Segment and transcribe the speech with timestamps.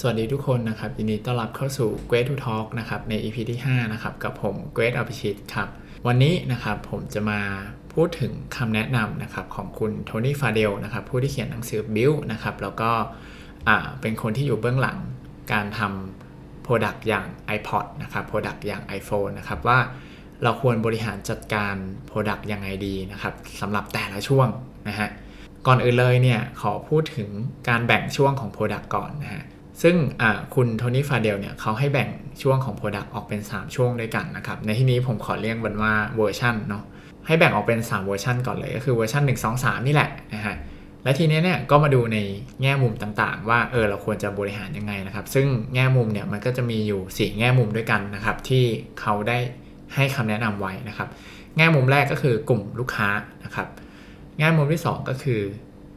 [0.00, 5.68] สวัสดีทุกคนนะครับ ยินดีต้อนรับเข้าสู่ Great to Talk นะครับใน EP ที่ 5 นะครับ กับผม Great อภิชิตครับ
[6.06, 7.40] วันนี้นะครับผมจะมา
[7.94, 12.90] พูดถึงคำแนะนำนะครับของคุณโทนี่ฟาเดลนะครับผู้ที่เขียนหนังสือ Build นะครับแล้วก็
[14.00, 14.98] เป็นคนที่อยู่เบื้องหลัง
[15.52, 17.26] การทำ Product อย่าง
[17.56, 19.78] iPod นะครับ Product อย่าง iPhone นะครับว่า
[20.42, 21.74] เราควรบริหารจัดการ
[22.10, 24.48] Product ยังไงดีนะครับสำหรับแต่ละช่วง
[24.88, 25.08] นะฮะ
[25.66, 27.30] ก่อนอื่นเลยเนี่ยขอพูดถึง
[27.68, 29.44] การแบ่งช่วงของ Product ก่อนนะฮะ
[29.82, 29.96] ซึ่ง
[30.54, 32.08] คุณ Tony Fadell เนี่ยเขาให้แบ่ง
[32.42, 36.84] ช่วงของ Product ออกเป็น 3 ช่วงด้วยกันนะครับ ในที่นี้ผมขอเรียกมันว่าเวอร์ชันเนาะ
[37.26, 40.56] ให้แบ่งออกเป็น 3 เวอร์ชันก่อนเลย ก็คือเวอร์ชัน1 2 3 นี่แหละนะฮะ
[41.04, 42.18] และทีนี้เนี่ยก็มาดูใน
[42.62, 48.64] แง่มุมต่างๆ ว่าเออเราควรจะบริหารยังไงนะครับ ซึ่งแง่มุมเนี่ยมันก็จะมีอยู่ 4 แง่มุมด้วยกันนะครับที่
[49.00, 49.38] เขาได้
[49.94, 51.08] ให้คำแนะนำไว้นะครับ
[51.56, 53.08] แง่มุมแรกก็คือกลุ่มลูกค้า
[53.44, 53.68] นะครับ
[54.38, 55.40] แง่มุมที่ 2 ก็คือ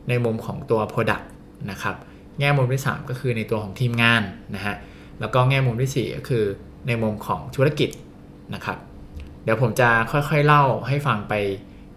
[0.09, 1.25] ในมุมของตัว Product
[1.71, 1.95] นะครับ
[2.39, 4.21] แง่มุมที่ 3 ก็คือในตัวของทีมงาน
[4.55, 4.75] นะฮะ
[5.19, 6.43] แล้วก็แง่มุมที่ 4 ก็คือ
[6.87, 7.89] ในมุมของธุรกิจ
[8.53, 8.77] นะครับ
[9.43, 11.33] เดี๋ยวผมจะค่อยๆเล่าให้ฟังไป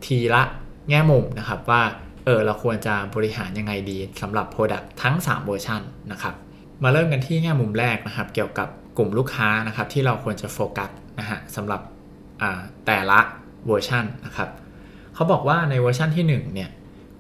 [0.07, 0.43] ทีละ
[0.89, 1.83] แง่มุมนะครับว่า
[2.25, 5.81] เออเราควรจะบริหารยังไงดีสำหรับ Product ทั้ง 3 เวอร์ชัน
[6.13, 6.35] นะครับ
[6.83, 11.81] มาเริ่มกันที่แง่มุมแรกนะครับ เกี่ยวกับกลุ่มลูกค้านะครับที่เราควรจะโฟกัสนะฮะสำหรับ
[12.87, 13.21] แต่ละ
[13.67, 14.49] เวอร์ชันนะครับ
[15.15, 16.71] เขาบอกว่าในเวอร์ชันที่1เนี่ย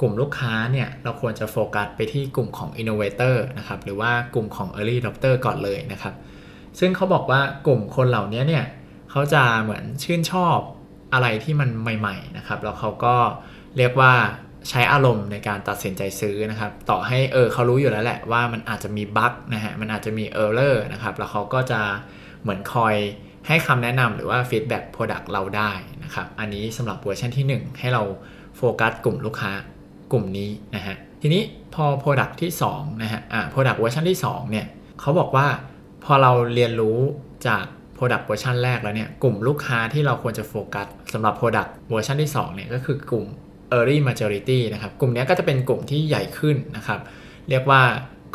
[0.02, 6.14] กลุ่มลูกค้าเนี่ยเราควรจะโฟกัสไปที่กลุ่มของ Innovator นะครับหรือว่ากลุ่มของ Early Adopter ก่อนเลยนะครับ
[6.78, 8.64] ซึ่งเขาบอกว่ากลุ่มคนเหล่านี้เนี่ย
[9.10, 10.58] เขาจะเหมือนชื่นชอบ
[11.12, 13.14] อะไรที่มันใหม่ๆนะครับแล้วเขาก็
[13.76, 14.12] เรียกว่า
[14.68, 21.80] ใช้อารมณ์ในการตัดสินใจซื้อนะครับ ต่อให้เออเขารู้อยู่แล้วแหละว่ามันอาจจะมีบั๊กนะฮะมันอาจจะมี error นะครับแล้วเขาก็จะ
[22.42, 22.94] เหมือนคอย
[23.46, 25.72] ให้คำแนะนำหรือว่า feedback Product เราได้
[26.04, 28.02] นะครับ อันนี้สำหรับเวอร์ชันที่ 1 ให้เรา
[28.56, 29.52] โฟกัสกลุ่มลูกค้า
[30.12, 31.42] กลุ่มนี้นะฮะทีนี้
[31.74, 34.66] พอ Product ที่2นะฮะอ่า Product เวอร์ชันที่2เนี่ย
[35.00, 35.46] เขาบอกว่า
[36.04, 36.98] พอเราเรียนรู้
[37.46, 37.64] จาก
[37.96, 43.26] Product เวอร์ชันแรกแล้วเนี่ยกลุ่มลูกค้าที่เราควรจะโฟกัสสำหรับ Product เวอร์ชันที่2เนี่ยก็คือกลุ่ม
[43.76, 47.00] Early Majority นะครับกลุ่มนี้ก็จะเป็นกลุ่มที่ใหญ่ขึ้นนะครับ
[47.48, 47.82] เรียกว่า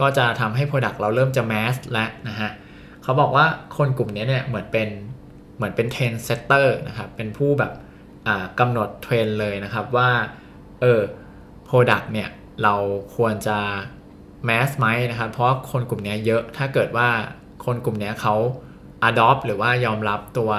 [0.02, 2.50] ก็จะทำให้ Product เราเริ่มจะ mass แล้วนะฮะ
[3.04, 3.46] เขาบอกว่า
[3.78, 4.90] คนกลุ่มนี้เนี่ยเหมือนเป็น
[5.58, 7.72] เหมือนเป็น trendsetter นะครับเป็นผู้แบบ
[8.60, 10.10] กำหนดเทรนด์เลยนะครับว่า
[10.82, 11.02] เออ
[11.70, 12.30] Product เนี่ย
[12.64, 12.76] เรา
[13.16, 13.58] ควรจะ
[14.46, 17.10] mass ไหมนะครับเพราะคนกลุ่มนี้เยอะถ้าเกิดว่า
[17.66, 18.36] คนกลุ่มนี้เขา
[19.10, 20.52] adopt หรือว่ายอมรับตัว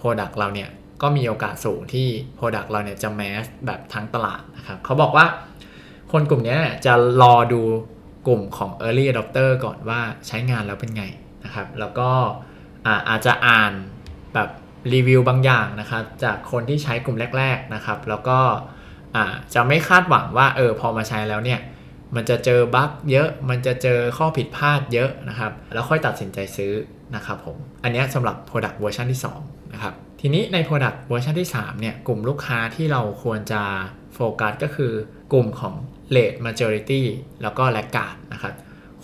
[0.00, 0.70] Product เราเนี่ย
[1.02, 2.08] ก็มีโอกาสสูงที่
[2.38, 5.26] Product เราเนี่ยจะ mass แบบทั้งตลาดนะครับเขาบอกว่า
[6.12, 6.56] คนกลุ่มนี้
[6.86, 7.62] จะรอดู
[8.26, 11.04] กลุ่มของ Early Adopter ก่อนว่าใช้งานแล้วเป็นไง
[11.44, 12.10] นะครับ แล้วก็
[13.08, 13.72] อาจจะอ่าน
[14.34, 14.48] แบบ
[14.92, 18.38] รีวิวบางอย่างนะครับ จากคนที่ใช้กลุ่มแรก ๆนะครับ แล้วก็
[19.54, 21.60] จะไม่คาดหวังว่าเออพอมาใช้แล้วเนี่ย
[22.14, 26.72] มันจะเจอบั๊กเยอะ มันจะเจอข้อผิดพลาดเยอะนะครับ แล้วค่อยตัดสินใจซื้อ
[27.16, 33.62] นะครับผม อันนี้สำหรับ Product เวอร์ชันที่2นะครับ ทีนี้ใน Product เวอร์ชันที่3เนี่ย กลุ่มลูกค้าที่เราควรจะ
[34.14, 34.92] โฟกัสก็คือ
[35.32, 35.74] กลุ่มของ
[36.14, 37.02] Late Majority
[37.42, 38.54] แล้วก็ l a g g a r d นะครับ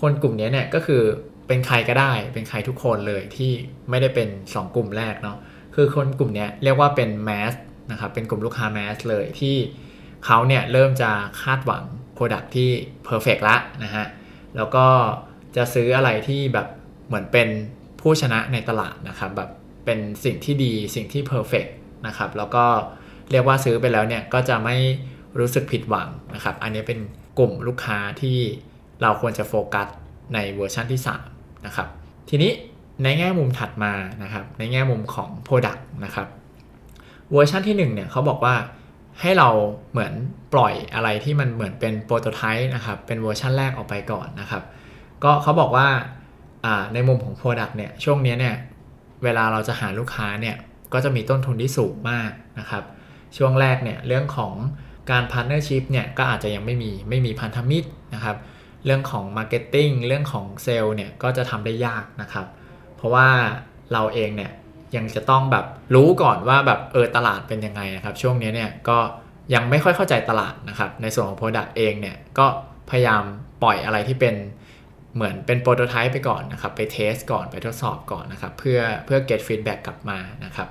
[0.01, 1.03] คนกลุ่มนี้เนี่ยก็คือ
[1.47, 3.53] เป็นใครก็ได้ เป็นใครทุกคนเลยที่
[3.91, 5.37] ไม่ได้เป็น 2 กลุ่มแรกเนาะ
[5.75, 7.55] คือคนกลุ่มนี้เรียกว่าเป็น mass
[7.91, 9.57] นะครับ เป็นกลุ่มลูกค้า mass เลยที่
[10.25, 11.11] เขาเนี่ยเริ่มจะ
[11.43, 11.85] คาดหวัง
[12.17, 12.71] Product ที่
[13.09, 14.07] Perfect ละนะฮะ
[14.57, 14.87] แล้วก็
[15.57, 16.67] จะซื้ออะไรที่แบบ
[17.07, 17.49] เหมือนเป็น
[18.01, 19.51] ผู้ชนะในตลาดนะครับแบบ
[19.85, 21.71] เป็นสิ่งที่ดีสิ่งที่ Perfect
[22.07, 22.65] นะครับแล้วก็
[23.31, 24.77] เรียกว่าซื้อไปแล้วเนี่ยก็จะไม่
[25.39, 26.99] รู้สึกผิดหวังนะครับ อันนี้เป็น
[27.39, 28.39] กลุ่มลูกค้าที่
[29.03, 29.87] เราควรจะโฟกัส
[30.35, 31.01] ในเวอร์ชันที่
[31.33, 31.89] 3นะครับ
[32.29, 32.53] ทีนี้
[33.03, 33.93] ในแง่มุมถัดมา
[34.23, 36.27] นะครับในแง่มุมของ Product นะครับ
[37.33, 38.55] เวอร์ชันที่1เนี่ยเขาบอกว่า
[39.21, 39.49] ให้เรา
[39.91, 40.13] เหมือน
[40.55, 44.63] ปล่อยอะไรที่มันเหมือนเป็น prototype นะครับ เป็นเวอร์ชันแรกออกไปก่อนนะครับ
[45.25, 45.89] ก็เขาบอกว่า
[46.95, 48.57] ในมุมของ Product เนี่ยช่วงนี้เนี่ย
[49.25, 50.57] เวลาเราจะหาลูกค้าเนี่ย
[50.93, 52.85] ก็จะมีต้นทุนที่สูงมากนะครับ
[53.37, 54.55] ช่วงแรกเนี่ยเรื่องของ
[55.11, 58.37] การ partnership เนี่ยก็อาจจะยังไม่มีไม่มีพันธมิตรนะครับ
[58.85, 62.47] เรื่องของ marketing เรื่องของเซลล์เนี่ยก็จะทำได้ยากนะครับ
[62.97, 63.29] เพราะว่า
[63.93, 64.53] เราเองเนี่ย
[64.97, 68.99] ยังจะต้องแบบรู้ก่อนว่าแบบเออตลาดเป็นยังไงนะครับ ช่วงนี้เนี่ยก็
[69.55, 72.47] ยังไม่ค่อยเข้าใจตลาดนะครับ ในส่วนของ Product เองเนี่ยก็
[72.91, 73.23] พยายาม
[73.63, 74.35] ปล่อยอะไรที่เป็น
[75.15, 80.69] เหมือนเป็น prototype ไปก่อนนะครับ ไป test ก่อนไปทดสอบก่อนนะครับ เพื่อเพื่อ get feedback กลับมานะครับ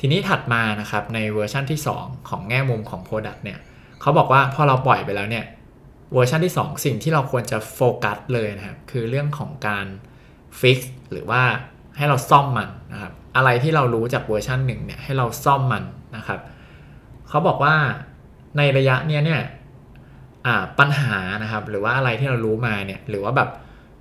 [0.00, 3.58] ทีนี้ถัดมานะครับในเวอร์ชันที่ 2 ของแง่มุมของ Product เนี่ย
[4.00, 5.44] เขาบอกว่าพอเราปล่อยไปแล้วเนี่ย
[6.14, 9.86] เวอร์ชันที่ 2 สิ่งที่เราควรจะโฟกัสเลยนะครับ คือเรื่องของการ
[10.60, 10.80] fix
[11.12, 11.42] หรือว่า
[11.96, 15.84] ให้เราซ่อมมันนะครับ อะไรที่เรารู้จากเวอร์ชันหนึ่งเนี่ยให้เราซ่อมมัน
[16.16, 16.40] นะครับ
[17.28, 17.74] เขาบอกว่า
[18.56, 19.40] ในระยะเนี้ยเนี่ย
[20.78, 23.48] ปัญหานะครับ หรือว่าอะไรที่เรารู้มาเนี่ยหรือว่าแบบ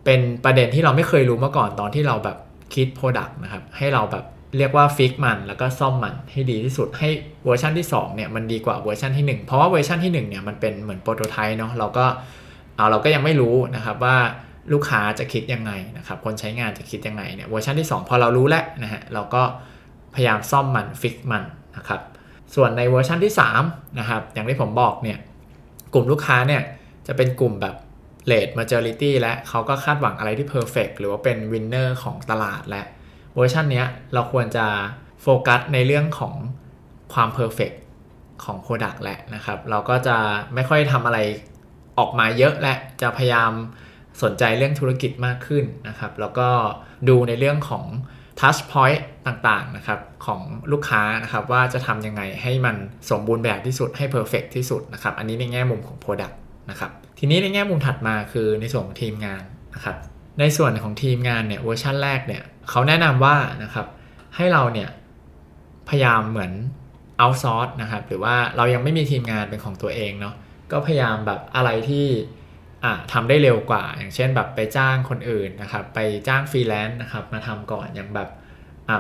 [0.06, 2.38] เป็นประเด็นที่เราไม่เคยรู้มาก่อนตอนที่เราแบบ
[2.74, 4.26] คิด Product นะครับ ให้เราแบบ
[4.58, 7.10] เรียกว่า fix มันแล้วก็ซ่อมมันให้ดีที่สุดให้
[7.46, 12.06] เวอร์ชันที่2เนี่ยมันดีกว่าเวอร์ชันที่ 1 เพราะว่าเวอร์ชันที่1เนี่ยมันเป็นเหมือน prototype เนาะเราก็
[12.76, 14.18] เอาเราก็ยังไม่รู้นะครับว่า
[14.74, 19.44] ลูกค้าจะคิดยังไงนะครับคนใช้งานจะคิดยังไงเนี่ยเวอร์ชันที่ 2 พอเรารู้แล้วนะฮะเราก็
[20.16, 21.44] พยายามซ่อมมัน fix มัน
[21.78, 22.02] นะครับ
[22.56, 23.34] ส่วนในเวอร์ชันที่
[23.64, 25.18] 3นะครับอย่างที่ผมบอกเนี่ย
[25.94, 26.62] กลุ่มลูกค้าเนี่ย
[27.08, 27.76] จะเป็นกลุ่มแบบ
[28.32, 32.84] late majority และเขาก็คาดหวังอะไรที่ perfect หรือว่าเป็น winner ของตลาดและ
[33.36, 33.84] เวอร์ชันนี้
[34.14, 34.66] เราควรจะ
[35.22, 36.36] โฟกัสในเรื่องของ
[37.14, 37.76] ความ perfect
[38.44, 40.18] ของ Product แหละนะครับ เราก็จะ
[40.54, 41.20] ไม่ค่อยทำอะไร
[42.00, 43.52] ออกมาเยอะและจะพยายาม
[44.24, 46.50] สนใจเรื่องธุรกิจมากขึ้นนะครับ แล้วก็
[47.10, 47.86] ดูในเรื่องของ
[48.40, 52.76] touch point ต่างๆนะครับของลูกค้านะครับว่าจะทำยังไงให้มัน
[53.10, 56.36] สมบูรณ์แบบที่สุดให้ perfect ที่สุดนะครับ อันนี้ในแง่มุมของ Product
[56.70, 59.44] นะครับทีนี้ในแง่มุมถัดมาคือในส่วนของทีมงาน
[59.76, 59.98] นะครับ
[60.40, 63.88] ในส่วนของทีมงานเนี่ยเวอร์ชันแรกเนี่ยเขาแนะนำว่านะครับ
[64.36, 64.90] ให้เราเนี่ย
[65.90, 66.52] พยายามเหมือน
[67.18, 70.36] เอาซอร์สนะครับหรือว่าเรายังไม่มีทีมงานเป็นของตัวเองเนาะ
[70.72, 72.06] ก็พยายามแบบอะไรที่
[73.14, 78.30] ทำได้เร็วกว่า อย่างเช่นแบบไปจ้างคนอื่นนะครับ ไปจ้างฟรีแลนซ์นะครับ มาทำก่อนอย่างแบบ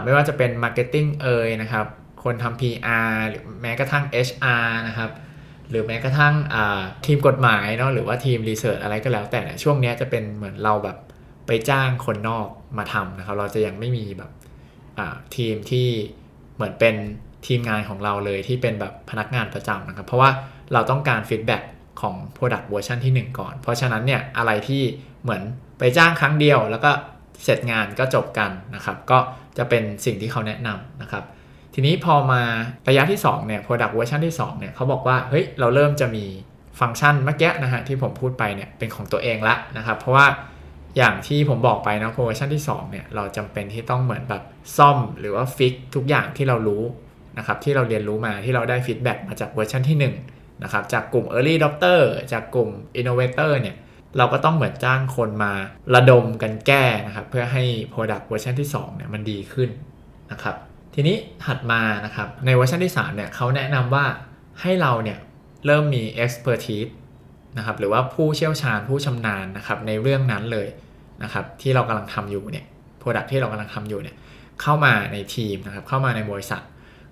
[0.03, 1.85] ไม่ว่าจะเป็น marketing เอยนะครับ
[2.23, 5.11] คนทำ PR หรือแม้กระทั่ง HR นะครับ
[5.69, 6.33] หรือแม้กระทั่ง
[7.05, 10.97] ทีมกฎหมายเนาะหรือว่าทีม research อะไรก็แล้ว แต่ช่วงนี้จะเป็นเหมือนเราแบบ
[11.47, 12.47] ไปจ้างคนนอก
[12.77, 14.31] มาทำนะครับ เราจะยังไม่มีแบบ
[15.35, 15.87] ทีมที่
[16.55, 16.95] เหมือนเป็น
[17.47, 20.29] ทีมงานของเราเลยที่เป็นแบบพนักงานประจำนะครับ เพราะว่า
[20.73, 21.63] เราต้องการ feedback
[22.01, 24.81] ของ Product เวอร์ชันที่ 1 ก่อน เพราะฉะนั้นเนี่ยอะไรที่
[25.23, 25.41] เหมือน
[25.79, 26.91] ไปจ้างครั้งเดียว แล้วก็
[27.43, 29.17] เสร็จงานก็จบกันนะครับ ก็
[29.57, 31.23] จะเป็นสิ่งที่เขาแนะนำนะครับ
[31.73, 32.41] ทีนี้พอมา
[32.89, 36.25] ระยะที่ 2 เนี่ย Product เวอร์ชันที่ 2 เนี่ยเขาบอกว่า เฮ้ย เราเริ่มจะมี
[36.79, 40.25] ฟังก์ชันเมื่อกี้นะฮะที่ผมพูดไปเนี่ยเป็นของตัวเองละนะครับ เพราะว่า
[40.97, 44.43] อย่างที่ผมบอกไปนะเวอร์ชันที่ 2 เนี่ยเราจำเป็นที่ต้องเหมือนแบบ
[44.77, 46.83] ซ่อมหรือว่า fix ทุกอย่างที่เรารู้
[47.37, 52.01] นะครับที่เราเรียนรู้มาที่เราได้ feedback มาจากเวอร์ชันที่ 1 นะครับจากกลุ่ม Early Adopter
[52.31, 52.69] จากกลุ่ม
[52.99, 53.75] Innovator เนี่ย
[54.17, 55.53] เราก็ต้องเหมือนจ้างคนมา
[55.95, 57.63] ระดมกันแก้นะครับเพื่อให้
[57.93, 59.69] Product เวอร์ชันที่2เนี่ยมันดีขึ้น
[60.31, 60.55] นะครับ
[60.93, 61.15] ทีนี้
[61.45, 64.05] ถัดมานะครับในเวอร์ชันที่3เนี่ยเขาแนะนำว่า
[64.61, 65.19] ให้เราเนี่ย
[65.65, 66.91] เริ่มมี expertise
[67.57, 70.67] นะครับหรือว่าผู้เชี่ยวชาญผู้ชำนาญนะครับในเรื่องนั้นเลย
[71.23, 72.65] นะครับที่เรากำลังทำอยู่เนี่ย
[73.01, 74.15] product ที่เรากำลังทำอยู่เนี่ย
[74.61, 76.61] เข้ามาในทีมนะครับเข้ามาในบริษัท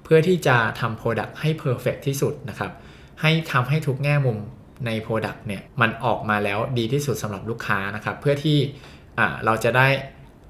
[0.03, 2.71] เพื่อที่จะทำ product ให้ perfect ที่สุดนะครับ
[3.21, 4.37] ให้ทำให้ทุกแง่มุม
[4.85, 8.57] ใน product เนี่ยมันออกมาแล้วดีที่สุดสำหรับลูกค้านะครับ เพื่อที่
[9.45, 9.87] เราจะได้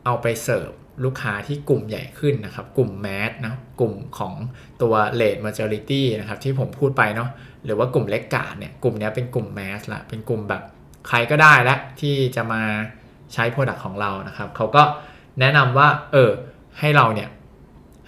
[0.05, 0.69] เอาไปเสิร์ฟ
[1.05, 4.33] ลูกค้าที่กลุ่มใหญ่ขึ้นนะครับ กลุ่มแมสนะกลุ่มของ
[4.81, 7.29] ตัว late majority นะครับที่ผมพูดไปเนาะ
[7.65, 10.63] หรือว่ากลุ่มเล็กกาดเนี่ยกลุ่มนี้เป็นกลุ่มแมสละเป็นกลุ่มแบบ
[11.07, 12.61] ใครก็ได้และที่จะมา
[13.33, 14.83] ใช้ Product ของเรานะครับเขาก็
[15.39, 16.31] แนะนำว่าเออ
[16.79, 17.29] ให้เราเนี่ย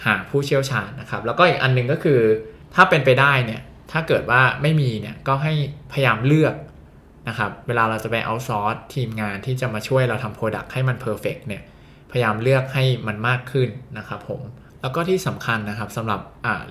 [0.06, 2.20] หาผู้เชี่ยวชาญนะครับ แล้วก็อีกอันนึงก็คือ
[2.76, 3.62] ถ้าเป็นไปได้เนี่ย
[3.92, 5.54] ถ้าเกิดว่าไม่มีเนี่ยก็ให้
[5.92, 6.56] พยายามเลือก
[7.28, 11.62] นะครับเวลาเราจะไป outsource ทีมงานที่จะมาช่วยเราทำ Product ให้มัน perfect เนี่ย
[12.12, 14.42] พยายามเลือกให้มันมากขึ้นนะครับผม
[14.82, 16.20] แล้วก็ที่สำคัญนะครับสำหรับ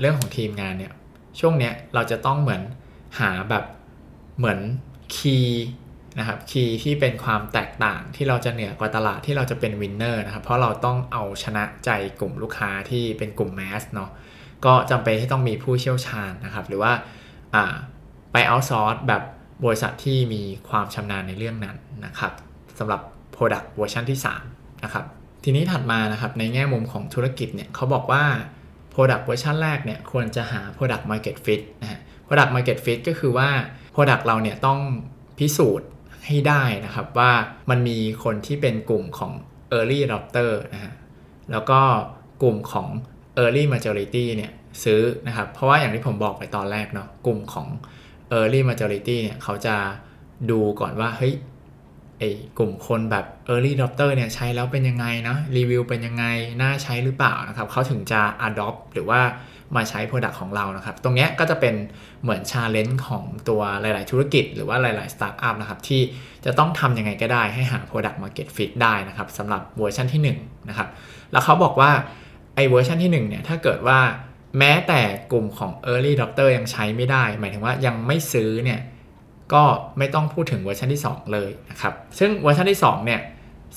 [0.00, 0.93] เรื่องของทีมงานเนี่ย
[1.41, 2.62] ช่วงเนี้ยเราจะต้องเหมือน
[3.21, 3.64] หาแบบ
[4.38, 4.59] เหมือน
[5.17, 5.65] key
[6.19, 11.90] นะครับ key ที่เป็นความแตกต่างที่เราจะเหนือกว่าตลาดที่เราจะเป็น winner นะครับเพราะเราต้องเอาชนะใจ
[12.21, 14.11] กลุ่มลูกค้าที่เป็นกลุ่ม mass เนาะ
[14.67, 16.93] ก็จำเป็นที่ต้องมีผู้เชี่ยวชาญนะครับ หรือว่า
[18.33, 19.23] ไปเอา source แบบ
[19.65, 22.33] บริษัทที่มีความชำนาญในเรื่องนั้นนะครับ
[22.79, 23.00] สำหรับ
[23.37, 24.19] Product เวอร์ชันที่
[24.50, 25.05] 3นะครับ
[25.45, 28.25] ทีนี้ถัดมานะครับในแง่มุมของธุรกิจเนี่ยเขาบอกว่า
[28.95, 33.49] Product เวอร์ชันแรกเนี่ยควรจะหา Product Market Fit นะฮะ Product Market Fit ก็คือว่า
[33.95, 34.81] Product เราเนี่ยต้อง
[35.38, 35.88] พิสูจน์
[36.27, 37.31] ให้ได้นะครับว่า
[37.71, 39.33] มันมีคนที่เป็นกลุ่มของ
[39.77, 40.93] Early Adopter นะฮะ
[41.50, 41.81] แล้วก็
[42.43, 42.88] กลุ่มของ
[43.42, 44.52] Early Majority เนี่ย
[44.85, 47.68] ซื้อนะครับ เพราะว่าอย่างที่ผมบอกไปตอนแรกเนาะกลุ่มของ
[48.38, 49.76] Early Majority เนี่ยเขาจะ
[50.50, 51.35] ดูก่อนว่าเฮ้ย
[52.18, 52.25] ไอ
[52.59, 56.25] กลุ่มคนแบบ early adopter เนี่ยใช้แล้วเป็นยังไงนะรีวิวเป็นยังไง
[56.61, 59.21] น่าใช้หรือเปล่านะครับเขาถึงจะ adopt หรือว่า
[59.76, 61.75] มาใช้ Product ของเรานะครับ ตรงนี้ก็จะเป็น
[62.23, 66.00] เหมือน challenge ของตัวหลาย ๆ ธุรกิจ หรือว่าหลาย ๆ startup นะครับที่
[66.45, 70.88] จะต้องทำยังไงก็ได้ให้หา Product Market Fit ได้นะครับสำหรับเวอร์ชันที่1นะครับ
[71.33, 71.90] แล้วเขาบอกว่า
[72.59, 74.00] ไอเวอร์ชันที่1เนี่ยถ้าเกิดว่า
[74.59, 75.00] แม้แต่
[75.33, 78.81] กลุ่มของ early adopter ยังใช้ไม่ได้ หมายถึงว่ายังไม่ซื้อเนี่ย
[79.53, 79.62] ก็
[79.99, 83.21] ไม่ต้องพูดถึงเวอร์ชันที่ 2 เลยนะครับ ซึ่งเวอร์ชันที่ 2 เนี่ย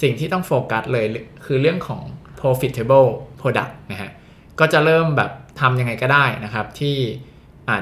[0.02, 1.06] สิ่งที่ต้องโฟกัสเลย
[1.46, 2.02] คือเรื่องของ
[2.40, 3.08] profitable
[3.40, 4.12] product นะฮะ
[4.60, 6.96] ก็จะเริ่มแบบทำยังไงก็ได้นะครับ ที่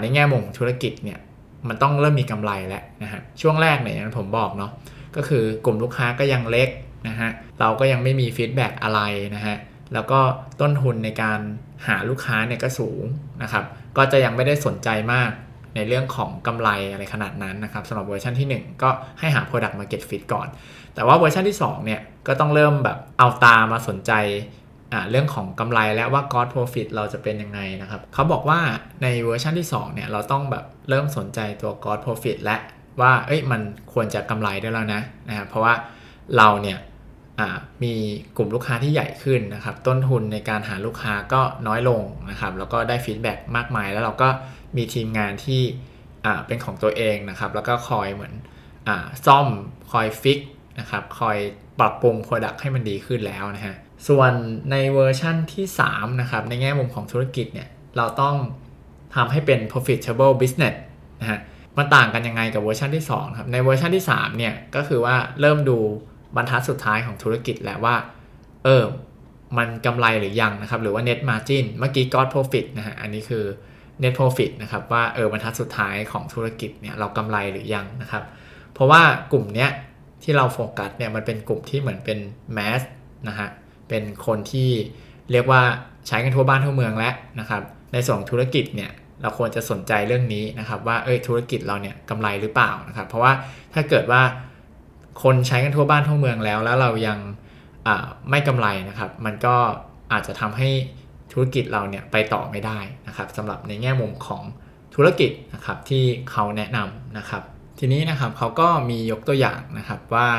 [0.01, 1.20] ในแง่มุมธุรกิจเนี่ย
[1.68, 4.72] มันต้องเริ่มมีกำไรแล้วนะฮะช่วงแรกเนี่ยผมบอกเนาะ
[5.15, 6.70] ก็คือกลุ่มลูกค้าก็ยังเล็ก
[7.08, 7.29] นะฮะ
[7.60, 9.00] เราก็ยังไม่มีฟีดแบ็กอะไร
[9.36, 9.56] นะฮะ
[9.93, 10.19] แล้วก็
[10.62, 11.39] ต้นทุนในการ
[11.88, 13.03] หาลูกค้าเนี่ยก็สูง
[13.43, 13.65] นะครับ
[13.98, 15.31] ก็จะยังไม่ได้สนใจมาก
[15.75, 20.48] ในเรื่องของกำไรอะไรขนาดนั้นนะครับสำหรับเวอร์ชันที่ 1 ก็ให้หา Product Market Fit ก่อน
[20.96, 24.13] แต่ว่าเวอร์ชันที่ 2 เนี่ย ก็ต้องเริ่มแบบเอาตามาสนใจ
[25.12, 28.60] เรื่องของกำไรและว่า God Profit เราจะเป็นยังไงนะครับเขาบอกว่า
[29.03, 32.58] ในเวอร์ชันที่ 2 เนี่ย เราต้องแบบเริ่มสนใจตัว God Profit และ
[33.01, 33.62] ว่าเอ้ยมัน
[33.93, 35.74] ควรจะกำไรได้แล้วนะนะครับเพราะว่า
[36.38, 36.77] เราเนี่ย
[37.84, 37.93] มี
[38.38, 44.29] กลุ่มลูกค้าที่ใหญ่ขึ้นนะครับ ต้นทุนในการหาลูกค้าก็น้อยลงนะครับ แล้วก็ได้ feedback มากมาย แล้วเราก็
[44.77, 45.62] มีทีมงานที่
[46.48, 48.89] เป็นของตัวเองนะครับ แล้วก็คอยเหมือน
[49.25, 49.48] ซ่อม
[49.91, 50.39] คอย fix
[50.79, 51.38] นะครับ คอย
[51.79, 53.75] ปรับปรุง Product ให้มันดีขึ้นแล้วนะฮะ
[54.08, 54.31] ส่วน
[54.72, 58.36] ในเวอร์ชั่นที่ 3 นะครับ ในแง่มุมของธุรกิจเนี่ย เราต้อง
[59.15, 60.75] ทำให้เป็น profitable business
[61.22, 61.39] นะฮะ
[61.77, 65.79] มันต่างกันยังไงกับเวอร์ชันที่2ครับ ในเวอร์ชันที่3เนี่ย ก็คือว่าเริ่มดู
[66.36, 67.95] บรรทัดสุดท้ายของธุรกิจแหละว่า
[68.63, 68.83] เออ
[69.57, 73.45] มันกำไรหรือยังนะครับ หรือว่า net margin เมื่อกี้ gross profit นะฮะ อันนี้คือ
[74.01, 78.24] net profit นะครับ ว่าเออบรรทัดสุดท้ายของธุรกิจเนี่ยเรากำไรหรือยังนะครับ
[78.74, 79.69] เพราะว่ากลุ่มเนี้ย
[80.24, 82.19] ที่เราโฟกัสเนี่ยมันเป็นกลุ่มที่เหมือนเป็น
[82.57, 82.81] mass
[83.27, 83.50] นะฮะ
[83.89, 84.69] เป็นคนที่
[85.31, 85.62] เรียกว่า
[86.07, 87.62] ใช้กันทั่วบ้านทั่วเมืองแล้วนะครับ
[87.93, 93.31] ในส่วนธุรกิจเนี่ยเราควรจะสนใจเรื่องนี้นะครับว่าเอ้ยธุรกิจเราเนี่ยกำไรหรือเปล่านะครับ เพราะว่า
[93.74, 94.21] ถ้าเกิดว่า
[95.23, 97.19] คนใช้กันทั่วบ้านทั่วเมืองแล้ว แล้วเรายัง
[98.29, 99.55] ไม่กำไรนะครับ มันก็
[100.11, 100.69] อาจจะทำให้
[101.31, 104.43] ธุรกิจเราเนี่ยไปต่อไม่ได้นะครับสำหรับในแง่มุมของ
[104.95, 107.43] ธุรกิจนะครับที่เขาแนะนำนะครับ
[107.79, 110.29] ทีนี้นะครับเขาก็มียกตัวอย่างนะครับว่า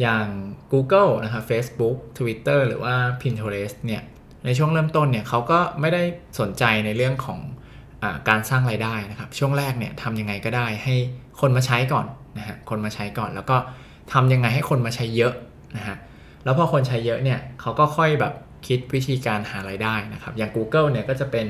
[0.00, 0.26] อย่าง
[0.72, 4.02] Google นะครับ Facebook Twitter หรือว่า Pinterest เนี่ย
[4.44, 6.02] ในช่วงเริ่มต้นเนี่ยเขาก็ไม่ได้
[6.40, 7.40] สนใจในเรื่องของ
[8.02, 10.94] อการสร้างไรายได้นะครับ ช่วงแรกเนี่ยทำยังไงก็ได้ให้
[11.40, 12.06] คนมาใช้ก่อน
[12.38, 13.56] นะฮะคนมาใช้ก่อนแล้วก็
[14.12, 15.32] ทำยังไงให้คนมาใช้เยอะ
[15.76, 15.96] นะฮะ
[16.44, 18.34] แล้วพอคนใช้เยอะเนี่ยเขาก็ค่อยแบบ
[18.66, 21.46] คิดวิธีการหาไรายได้นะครับ อย่าง Google เนี่ยก็จะเป็น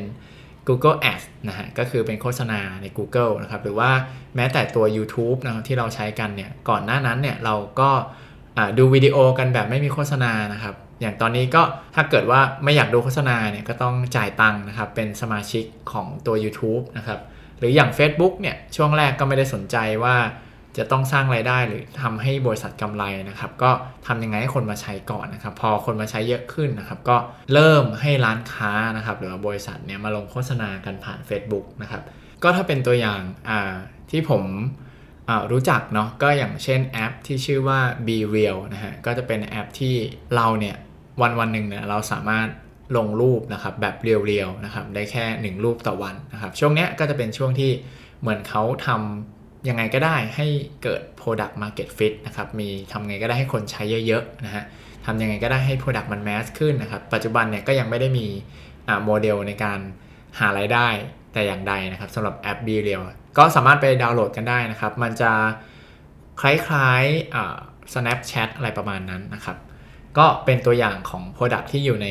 [0.68, 3.90] Google Ads นะฮะก็คือเป็นโฆษณาใน Google นะครับ หรือว่า
[4.36, 7.90] แม้แต่ตัว YouTube นะครับที่เราใช้กันเนี่ยก่อนหน้านั้นเนี่ยเราก็
[8.78, 11.62] ดูวิดีโอกันแบบไม่มีโฆษณานะครับ อย่างตอนนี้ก็
[11.94, 17.20] ถ้าเกิดว่าไม่อยากดูโฆษณาเนี่ยก็ต้องจ่ายตังค์นะครับเป็นสมาชิกของตัว YouTube นะครับ
[17.58, 20.16] หรืออย่าง Facebook เนี่ยช่วงแรกก็ไม่ได้สนใจว่า
[20.76, 23.70] จะต้องสร้างไรายได้หรือทำให้บริษัทกำไรนะครับ ก็
[24.06, 27.16] ทำยังไงให้คนมาใช้ก่อนนะครับ พอคนมาใช้เยอะขึ้นนะครับ ก็
[27.52, 32.02] เริ่มให้ร้านค้านะครับ หรือบริษัทเนี่ยมาลงโฆษณากันผ่าน Facebook นะครับ
[32.42, 33.20] ก็ถ้าเป็นตัวอย่าง
[34.10, 34.44] ที่ผม
[35.52, 39.94] รู้จักเนาะก็อย่างเช่นแอปที่ชื่อว่า Be Real นะฮะก็จะเป็นแอปที่
[40.36, 40.76] เราเนี่ย
[41.22, 42.48] วันวันหนึ่งเนี่ยเราสามารถ
[42.96, 47.70] ลงรูปนะครับแบบเรียวๆนะครับได้แค่ 1 รูปต่อวันนะครับช่วงเนี้ยก็จะเป็นช่วงที่
[48.20, 49.37] เหมือนเขาทำ
[49.68, 50.46] ยังไงก็ได้ให้
[50.82, 54.64] เกิด Product Market Fit นะครับ มีทำไงก็ได้ให้คนใช้เยอะๆนะฮะ
[55.06, 58.26] ทำยังไงก็ได้ให้ Product มันแมสขึ้นนะครับ ปัจจุบันเนี่ยก็ยังไม่ได้มี
[59.04, 59.78] โมเดลในการ
[60.38, 60.88] หารายได้
[61.32, 63.02] แต่อย่างใดนะครับสำหรับแอป b r e a l
[63.38, 65.32] ก็สามารถไปดาวน์โหลดกันได้นะครับ มันจะ
[66.40, 69.56] คล้ายๆ Snapchat อะไรประมาณนั้นนะครับ
[70.18, 72.08] ก็เป็นตัวอย่างของ Product ที่อยู่ใน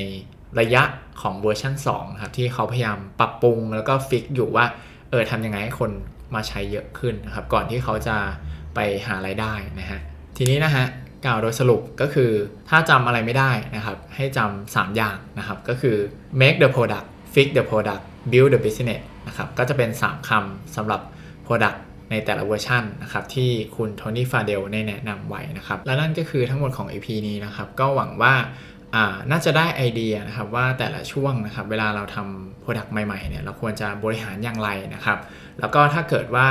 [0.60, 0.84] ระยะ
[1.22, 4.66] ของเวอร์ชัน2ครับที่เขาพยายามปรับปรุงแล้วก็ fix อยู่ว่า
[5.10, 5.92] เออทำยังไงให้คน
[6.36, 8.18] มาใช้เยอะขึ้นนะครับ ก่อนที่เขาจะ
[8.76, 10.00] ไปหารายได้นะฮะ
[10.38, 10.86] ทีนี้นะฮะ
[11.26, 12.32] กล่าวโดยสรุปก็คือ
[12.70, 15.98] ถ้าจำอะไรไม่ได้นะครับ ให้จำ3อย่างนะครับ ก็คือ
[16.42, 21.02] make the product fix the product build the business นะครับก็จะเป็น 3คำสำหรับ
[21.48, 21.78] product
[22.12, 28.34] ในแต่ละเวอร์ชันนะครับที่คุณ Tony Fadell ได้แนะนำไว้นะครับ และนั่นก็คือทั้งหมดของ EP นี้นะครับ ก็หวังว่า
[29.32, 35.20] น่าจะได้ไอเดียนะครับว่าแต่ละช่วงนะครับเวลาเราทำ Product ใหม่ๆเนี่ยเราควรจะบริหารอย่างไรนะครับ
[35.60, 36.48] แล้วก็ถ้าเกิดว่า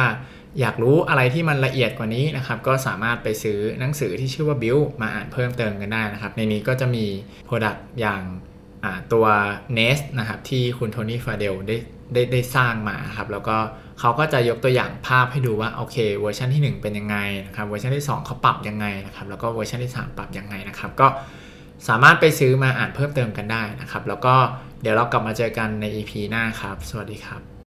[0.60, 7.04] อยากรู้อะไรที่มันละเอียดกว่านี้นะครับก็สามารถไปซื้อหนังสือที่ชื่อว่า Build มาอ่านเพิ่มเติมกันได้นะครับ ในนี้ก็จะมี
[7.48, 8.22] Product อย่าง
[9.12, 9.26] ตัว
[9.78, 11.76] Nest นะครับที่คุณ Tony Fadell ได้
[12.12, 13.56] ได้ได้สร้างมาครับแล้วก็
[14.00, 17.16] เขาก็จะยกตัวอย่างภาพให้ดูว่าโอเคเวอร์ชันที่ 1 เป็นยังไง
[17.46, 21.06] นะครับเวอร์ชันที่ 2เขาปรับยังไงนะครับแล้วก็เวอร์ชันที่ 3 ปรับยังไงนะครับก็
[21.88, 24.34] สามารถไปซื้อมาอ่านเพิ่มเติมกันได้นะครับ แล้วก็
[24.82, 27.55] เดี๋ยวเรากลับมาเจอกันใน EP หน้าครับ สวัสดีครับ